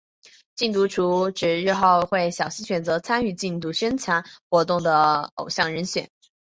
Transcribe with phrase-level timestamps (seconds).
[0.55, 6.09] 禁毒处指日后会小心选择参与禁毒宣传活动的偶像人选。